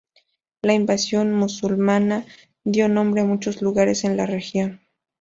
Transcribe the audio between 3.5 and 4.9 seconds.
lugares en la región.